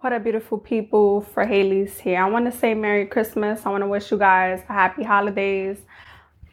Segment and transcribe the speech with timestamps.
[0.00, 2.22] What a beautiful people Frahelis here.
[2.22, 3.66] I want to say Merry Christmas.
[3.66, 5.78] I want to wish you guys a happy holidays.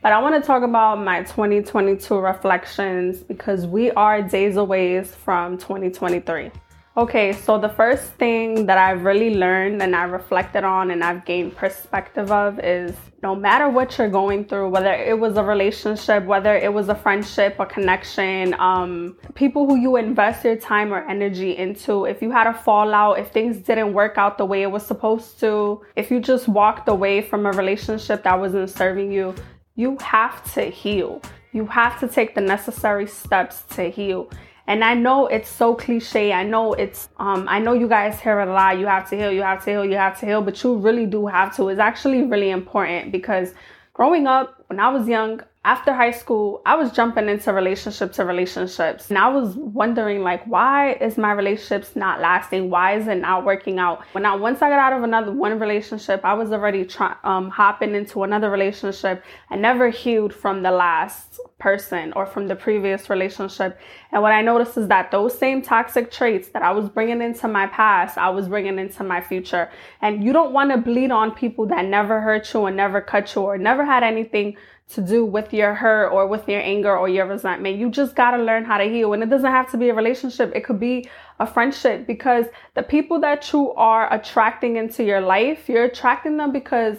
[0.01, 5.57] But I want to talk about my 2022 reflections because we are days away from
[5.57, 6.51] 2023.
[6.97, 11.25] Okay, so the first thing that I've really learned and I reflected on and I've
[11.25, 16.23] gained perspective of is no matter what you're going through, whether it was a relationship,
[16.23, 21.05] whether it was a friendship, a connection, um, people who you invest your time or
[21.09, 24.71] energy into, if you had a fallout, if things didn't work out the way it
[24.71, 29.35] was supposed to, if you just walked away from a relationship that wasn't serving you,
[29.75, 31.21] you have to heal.
[31.51, 34.29] You have to take the necessary steps to heal.
[34.67, 36.33] And I know it's so cliche.
[36.33, 38.79] I know it's um I know you guys hear it a lot.
[38.79, 41.05] You have to heal, you have to heal, you have to heal, but you really
[41.05, 41.69] do have to.
[41.69, 43.53] It's actually really important because
[43.93, 48.23] growing up when I was young, after high school, I was jumping into relationship to
[48.23, 49.09] relationships.
[49.09, 52.69] And I was wondering like why is my relationships not lasting?
[52.69, 54.05] Why is it not working out?
[54.11, 57.49] When I once I got out of another one relationship, I was already trying um
[57.49, 59.23] hopping into another relationship.
[59.49, 63.79] I never healed from the last person or from the previous relationship.
[64.11, 67.47] And what I noticed is that those same toxic traits that I was bringing into
[67.47, 69.71] my past, I was bringing into my future.
[70.01, 73.33] And you don't want to bleed on people that never hurt you and never cut
[73.33, 74.57] you or never had anything
[74.93, 77.77] to do with your hurt or with your anger or your resentment.
[77.77, 79.13] You just got to learn how to heal.
[79.13, 82.83] And it doesn't have to be a relationship, it could be a friendship because the
[82.83, 86.97] people that you are attracting into your life, you're attracting them because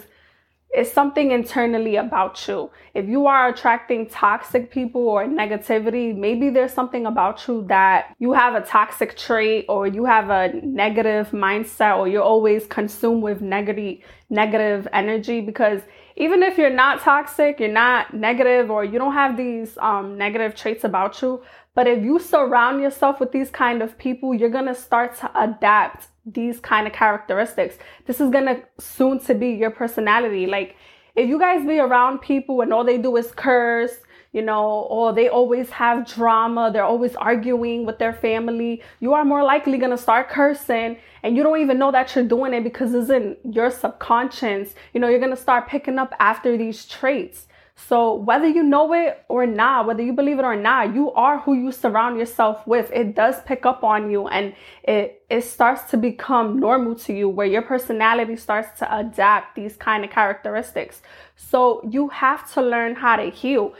[0.71, 2.69] it's something internally about you.
[2.93, 8.33] If you are attracting toxic people or negativity, maybe there's something about you that you
[8.33, 13.41] have a toxic trait or you have a negative mindset or you're always consumed with
[13.41, 13.99] negative
[14.29, 15.81] negative energy because
[16.17, 20.55] even if you're not toxic, you're not negative or you don't have these um, negative
[20.55, 21.43] traits about you,
[21.75, 26.07] but if you surround yourself with these kind of people, you're to start to adapt
[26.25, 27.77] these kind of characteristics.
[28.07, 30.47] This is gonna soon to be your personality.
[30.47, 30.75] Like
[31.15, 33.95] if you guys be around people and all they do is curse,
[34.37, 39.25] you know, or they always have drama, they're always arguing with their family, you are
[39.25, 42.93] more likely gonna start cursing and you don't even know that you're doing it because
[42.93, 44.75] it's in your subconscious.
[44.93, 47.47] You know, you're gonna start picking up after these traits.
[47.87, 51.39] So whether you know it or not, whether you believe it or not, you are
[51.39, 52.91] who you surround yourself with.
[52.93, 54.53] It does pick up on you and
[54.83, 59.75] it, it starts to become normal to you where your personality starts to adapt these
[59.77, 61.01] kind of characteristics.
[61.35, 63.73] So you have to learn how to heal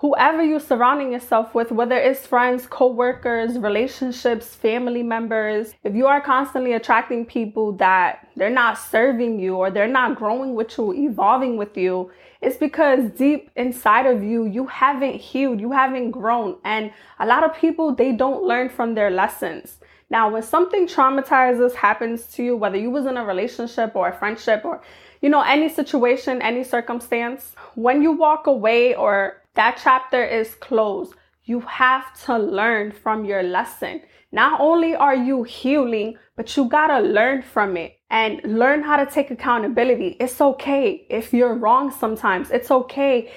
[0.00, 6.22] whoever you're surrounding yourself with, whether it's friends, co-workers, relationships, family members, if you are
[6.22, 11.58] constantly attracting people that they're not serving you or they're not growing with you, evolving
[11.58, 16.56] with you, it's because deep inside of you, you haven't healed, you haven't grown.
[16.64, 19.80] And a lot of people, they don't learn from their lessons.
[20.08, 24.18] Now, when something traumatizes happens to you, whether you was in a relationship or a
[24.18, 24.80] friendship or,
[25.20, 31.14] you know, any situation, any circumstance, when you walk away or that chapter is closed.
[31.44, 34.02] You have to learn from your lesson.
[34.32, 39.10] Not only are you healing, but you gotta learn from it and learn how to
[39.10, 40.16] take accountability.
[40.20, 42.50] It's okay if you're wrong sometimes.
[42.50, 43.32] It's okay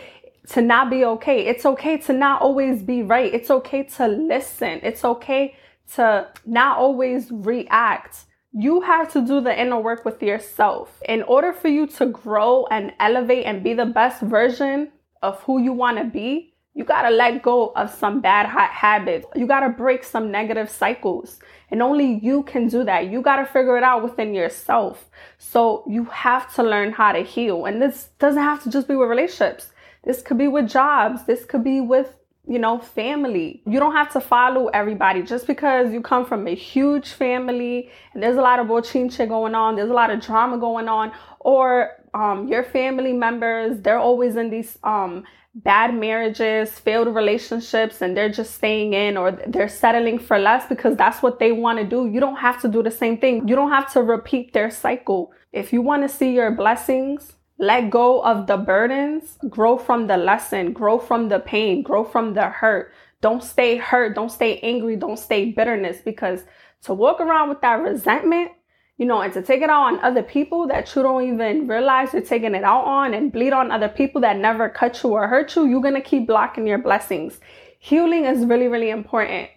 [0.50, 1.48] to not be okay.
[1.48, 3.34] It's okay to not always be right.
[3.34, 4.80] It's okay to listen.
[4.84, 5.56] It's okay
[5.96, 8.26] to not always react.
[8.52, 11.02] You have to do the inner work with yourself.
[11.06, 14.92] In order for you to grow and elevate and be the best version
[15.24, 19.28] of who you want to be, you got to let go of some bad habits.
[19.36, 21.40] You got to break some negative cycles.
[21.70, 23.10] And only you can do that.
[23.10, 25.10] You got to figure it out within yourself.
[25.38, 27.66] So you have to learn how to heal.
[27.66, 29.70] And this doesn't have to just be with relationships.
[30.04, 31.26] This could be with jobs.
[31.26, 33.62] This could be with, you know, family.
[33.66, 38.22] You don't have to follow everybody just because you come from a huge family and
[38.22, 39.76] there's a lot of bochinche going on.
[39.76, 41.14] There's a lot of drama going on.
[41.40, 45.24] Or um, your family members, they're always in these um,
[45.56, 50.98] bad marriages, failed relationships, and they're just staying in or they're settling for less because
[50.98, 52.08] that's what they want to do.
[52.08, 53.48] You don't have to do the same thing.
[53.48, 55.32] You don't have to repeat their cycle.
[55.54, 60.18] If you want to see your blessings, let go of the burdens, grow from the
[60.18, 62.94] lesson, grow from the pain, grow from the hurt.
[63.22, 66.44] Don't stay hurt, don't stay angry, don't stay bitterness because
[66.82, 68.52] to walk around with that resentment
[68.98, 72.14] you know, and to take it out on other people that you don't even realize
[72.14, 75.28] you're taking it out on and bleed on other people that never cut you or
[75.28, 77.40] hurt you, you're to keep blocking your blessings.
[77.80, 79.50] Healing is really, really important.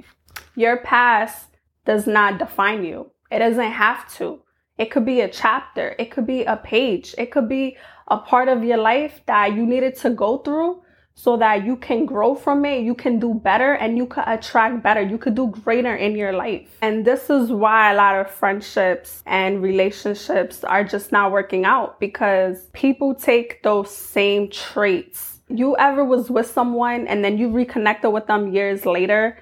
[0.54, 1.48] Your past
[1.84, 3.10] does not define you.
[3.30, 4.40] It doesn't have to.
[4.78, 5.94] It could be a chapter.
[5.98, 7.14] It could be a page.
[7.16, 7.76] It could be
[8.08, 10.82] a part of your life that you needed to go through
[11.18, 14.82] so that you can grow from it, you can do better, and you could attract
[14.82, 15.00] better.
[15.00, 16.76] You could do greater in your life.
[16.82, 21.98] And this is why a lot of friendships and relationships are just not working out
[22.00, 25.40] because people take those same traits.
[25.48, 29.38] You ever was with someone and then you reconnected with them years later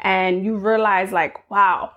[0.00, 1.92] and you realize, like, wow,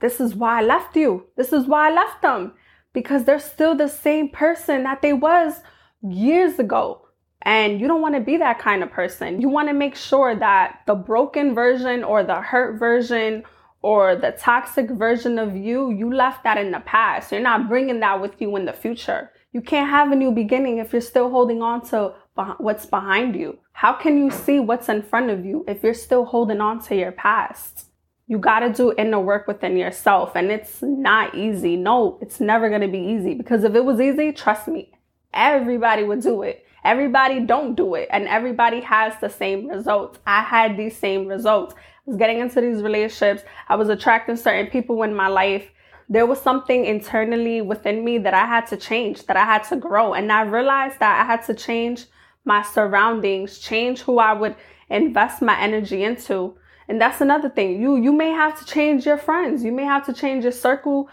[0.00, 1.26] this is why I left you.
[1.36, 2.54] This is why I left them
[2.92, 5.60] because they're still the same person that they was
[6.02, 7.08] years ago
[7.42, 9.40] and you don't want to be that kind of person.
[9.40, 13.44] You want to make sure that the broken version or the hurt version
[13.80, 17.30] or the toxic version of you, you left that in the past.
[17.30, 19.30] You're not bringing that with you in the future.
[19.52, 22.14] You can't have a new beginning if you're still holding on to
[22.58, 23.58] what's behind you.
[23.72, 26.96] How can you see what's in front of you if you're still holding on to
[26.96, 27.87] your past?
[28.28, 31.76] You got to do inner work within yourself, and it's not easy.
[31.76, 34.92] No, it's never going to be easy because if it was easy, trust me,
[35.32, 36.64] everybody would do it.
[36.84, 40.18] Everybody don't do it and everybody has the same results.
[40.26, 41.74] I had these same results.
[41.74, 43.42] I was getting into these relationships.
[43.68, 45.68] I was attracting certain people in my life.
[46.08, 49.76] There was something internally within me that I had to change, that I had to
[49.76, 50.14] grow.
[50.14, 52.06] And I realized that I had to change
[52.44, 54.56] my surroundings, change who I would
[54.88, 56.56] invest my energy into.
[56.88, 57.80] And that's another thing.
[57.80, 59.62] You you may have to change your friends.
[59.62, 61.08] You may have to change your circle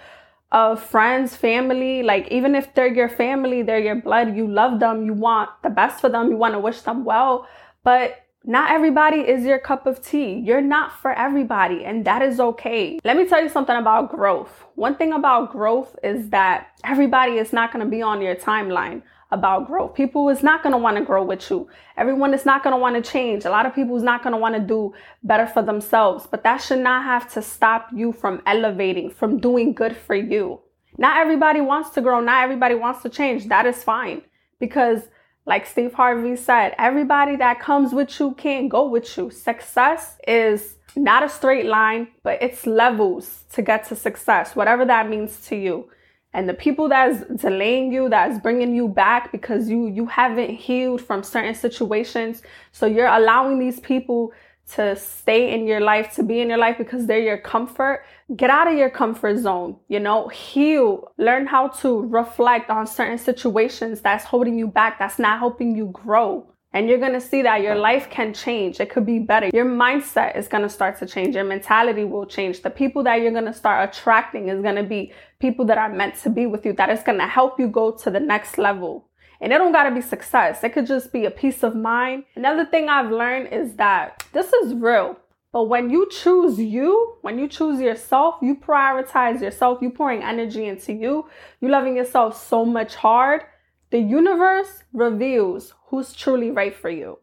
[0.51, 5.05] of friends, family, like even if they're your family, they're your blood, you love them,
[5.05, 7.45] you want the best for them, you want to wish them well,
[7.83, 10.35] but not everybody is your cup of tea.
[10.35, 12.99] You're not for everybody, and that is okay.
[13.03, 14.63] Let me tell you something about growth.
[14.75, 19.01] One thing about growth is that everybody is not going to be on your timeline
[19.35, 19.93] about growth.
[19.93, 21.69] People is not going to want to grow with you.
[21.97, 23.45] Everyone is not going to want to change.
[23.45, 24.93] A lot of people is not going to want to do
[25.23, 29.73] better for themselves, but that should not have to stop you from elevating, from doing
[29.73, 30.61] good for you.
[30.97, 32.21] Not everybody wants to grow.
[32.21, 33.47] Not everybody wants to change.
[33.49, 34.21] That is fine
[34.59, 35.01] because
[35.45, 39.29] like Steve Harvey said, everybody that comes with you can't go with you.
[39.29, 45.09] Success is not a straight line, but it's levels to get to success, whatever that
[45.09, 45.89] means to you
[46.35, 51.01] and the people that's delaying you that's bringing you back because you you haven't healed
[51.01, 52.41] from certain situations
[52.71, 54.33] so you're allowing these people
[54.69, 58.05] to stay in your life to be in your life because they're your comfort
[58.35, 63.17] get out of your comfort zone you know heal learn how to reflect on certain
[63.17, 66.45] situations that's holding you back that's not helping you grow
[66.75, 68.81] and you're to see that your life can change.
[68.81, 69.49] It could be better.
[69.53, 71.33] Your mindset is to start to change.
[71.33, 72.63] Your mentality will change.
[72.63, 76.29] The people that you're to start attracting is to be people that are meant to
[76.29, 79.07] be with you, that is going to help you go to the next level.
[79.41, 80.63] And it don't gotta be success.
[80.63, 82.23] It could just be a peace of mind.
[82.35, 85.17] Another thing I've learned is that this is real.
[85.51, 90.65] But when you choose you, when you choose yourself, you prioritize yourself, you pouring energy
[90.65, 91.29] into you,
[91.61, 93.43] you loving yourself so much hard,
[93.89, 97.19] the universe reveals who's truly right for you.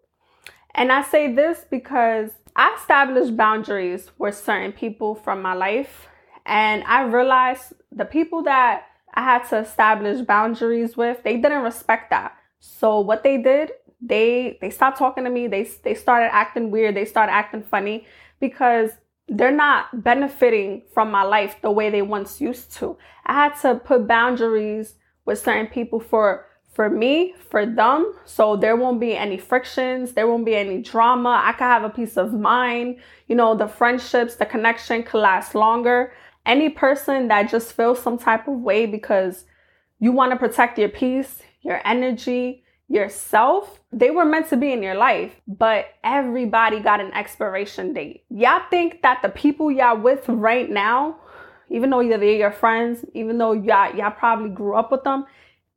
[0.75, 6.09] And I say this because I established boundaries with certain people from my life.
[6.47, 8.85] And I realized the people that
[9.15, 12.37] I had to establish boundaries with, they didn't respect that.
[12.61, 15.47] So what they did, they they stopped talking to me.
[15.47, 16.97] They they started acting weird.
[16.97, 18.07] They started acting funny
[18.41, 18.91] because
[19.29, 22.97] they're not benefiting from my life the way they once used to.
[23.25, 24.95] I had to put boundaries
[25.25, 30.27] with certain people for for me, for them, so there won't be any frictions, there
[30.27, 31.43] won't be any drama.
[31.45, 32.97] I can have a peace of mind.
[33.27, 36.15] You know, the friendships, the connection could last longer.
[36.45, 39.45] Any person that just feels some type of way because
[40.01, 44.83] you want to protect your peace, your energy, yourself, they were meant to be in
[44.83, 48.25] your life, but everybody got an expiration date.
[48.29, 51.17] Y'all think that the people y'all with right now,
[51.71, 55.25] even though they're your friends, even though y'all, y'all probably grew up with them,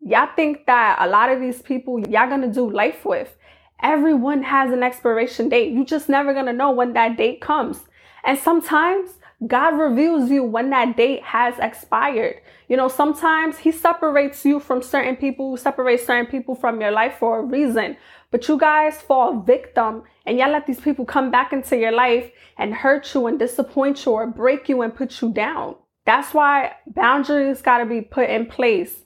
[0.01, 3.37] y'all think that a lot of these people y'all gonna do life with,
[3.81, 5.71] everyone has an expiration date.
[5.71, 7.79] You just never gonna know when that date comes.
[8.25, 9.11] And sometimes
[9.47, 12.41] God reveals you when that date has expired.
[12.67, 17.15] You know, sometimes He separates you from certain people, separates certain people from your life
[17.19, 17.97] for a reason.
[18.31, 22.31] But you guys fall victim and y'all let these people come back into your life
[22.57, 25.75] and hurt you and disappoint you or break you and put you down.
[26.05, 29.05] That's why boundaries got to be put in place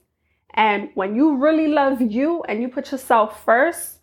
[0.54, 3.98] and when you really love you and you put yourself first,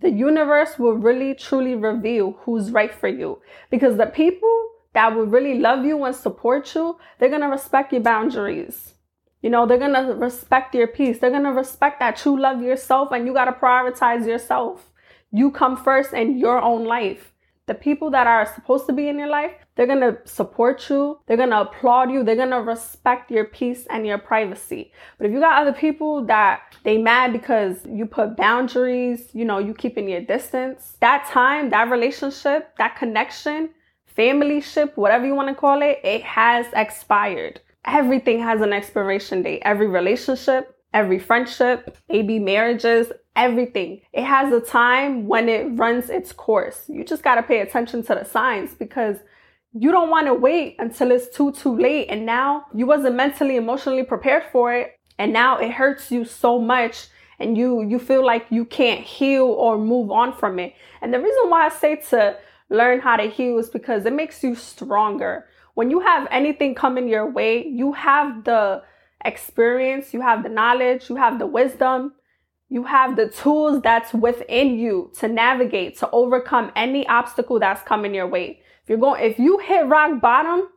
[0.00, 3.42] the universe will really truly reveal who's right for you.
[3.70, 4.59] Because the people
[4.92, 8.94] that will really love you and support you, they're going to respect your boundaries.
[9.42, 11.18] You know, they're going to respect your peace.
[11.18, 14.90] They're going to respect that you love yourself and you got to prioritize yourself.
[15.32, 17.32] You come first in your own life.
[17.66, 21.36] The people that are supposed to be in your life, they're gonna support you, they're
[21.36, 24.92] gonna applaud you, they're gonna respect your peace and your privacy.
[25.16, 29.58] But if you got other people that they mad because you put boundaries, you know,
[29.58, 33.70] you keeping your distance, that time, that relationship, that connection,
[34.20, 37.58] family ship, whatever you want to call it, it has expired.
[37.86, 39.62] Everything has an expiration date.
[39.64, 44.02] Every relationship, every friendship, maybe marriages, everything.
[44.12, 46.84] It has a time when it runs its course.
[46.86, 49.16] You just got to pay attention to the signs because
[49.72, 53.56] you don't want to wait until it's too too late and now you wasn't mentally
[53.56, 57.06] emotionally prepared for it and now it hurts you so much
[57.38, 60.74] and you you feel like you can't heal or move on from it.
[61.00, 62.36] And the reason why I say to
[62.70, 65.46] learn how to use because it makes you stronger.
[65.74, 68.82] When you have anything coming your way, you have the
[69.24, 72.14] experience, you have the knowledge, you have the wisdom,
[72.68, 78.14] you have the tools that's within you to navigate, to overcome any obstacle that's coming
[78.14, 78.60] your way.
[78.82, 80.68] If you're going, if you hit rock bottom,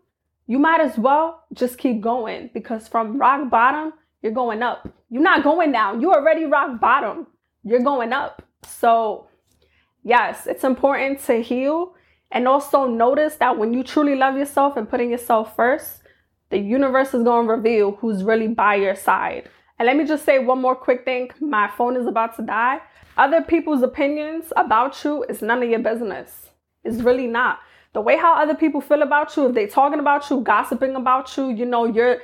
[0.47, 4.89] you might as well just keep going because from rock bottom, you're going up.
[5.09, 6.01] You're not going down.
[6.01, 7.27] You already rock bottom.
[7.63, 8.41] You're going up.
[8.65, 9.27] So,
[10.03, 11.95] yes, it's important to heal
[12.31, 16.01] and also notice that when you truly love yourself and putting yourself first,
[16.50, 19.50] the universe is going to reveal who's really by your side.
[19.79, 21.31] And let me just say one more quick thing.
[21.39, 22.79] My phone is about to die.
[23.17, 26.50] Other people's opinions about you is none of your business.
[26.83, 27.60] It's really not.
[27.93, 31.36] The way how other people feel about you, if they're talking about you, gossiping about
[31.38, 32.17] you, you know, you're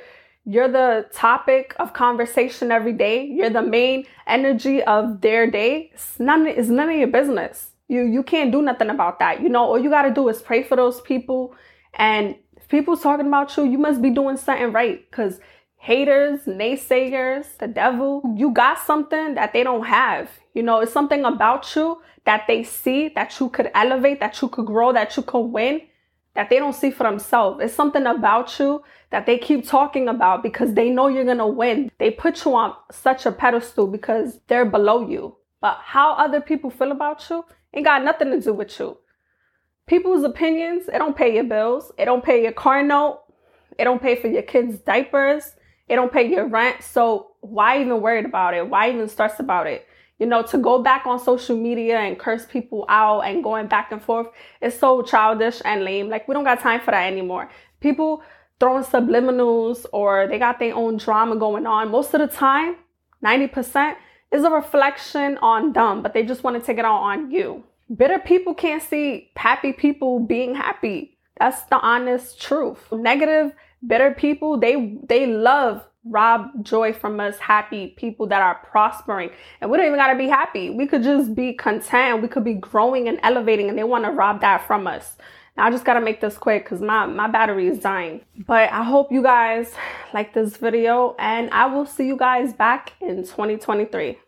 [0.44, 3.24] you're the topic of conversation every day.
[3.24, 5.90] You're the main energy of their day.
[5.92, 7.69] It's none, it's none of your business.
[7.90, 9.42] You you can't do nothing about that.
[9.42, 11.54] You know, all you gotta do is pray for those people
[11.94, 12.36] and
[12.70, 15.10] people's talking about you, you must be doing something right.
[15.10, 15.40] Because
[15.76, 20.30] haters, naysayers, the devil, you got something that they don't have.
[20.54, 24.48] You know, it's something about you that they see that you could elevate, that you
[24.48, 25.82] could grow, that you could win,
[26.34, 27.60] that they don't see for themselves.
[27.60, 31.90] It's something about you that they keep talking about because they know you're gonna win.
[31.98, 35.36] They put you on such a pedestal because they're below you.
[35.60, 38.96] But how other people feel about you ain't got nothing to do with you
[39.90, 41.90] people's opinions, it don't pay your bills.
[41.98, 43.24] It don't pay your car note.
[43.76, 45.56] It don't pay for your kids' diapers.
[45.88, 46.84] It don't pay your rent.
[46.84, 48.68] So why even worried about it?
[48.68, 49.88] Why even stress about it?
[50.20, 53.90] You know, to go back on social media and curse people out and going back
[53.90, 54.28] and forth
[54.60, 56.08] is so childish and lame.
[56.08, 57.50] Like we don't got time for that anymore.
[57.80, 58.22] People
[58.60, 61.90] throwing subliminals or they got their own drama going on.
[61.90, 62.76] Most of the time,
[63.24, 63.96] 90%
[64.32, 67.64] is a reflection on them, but they just want to take it out on you.
[67.94, 71.18] Bitter people can't see happy people being happy.
[71.38, 72.78] That's the honest truth.
[72.92, 73.52] Negative,
[73.86, 79.30] bitter people, they they love rob joy from us happy people that are prospering.
[79.60, 80.70] And we don't even gotta be happy.
[80.70, 82.22] We could just be content.
[82.22, 85.16] We could be growing and elevating, and they want to rob that from us.
[85.56, 88.22] Now I just gotta make this quick because my, my battery is dying.
[88.46, 89.72] But I hope you guys
[90.14, 94.18] like this video and I will see you guys back in 2023.